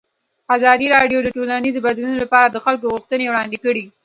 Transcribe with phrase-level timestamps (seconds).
[0.55, 3.83] ازادي راډیو د ټولنیز بدلون لپاره د خلکو غوښتنې وړاندې کړي.